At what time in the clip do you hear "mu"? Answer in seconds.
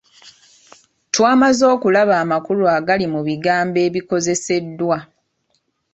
3.13-3.21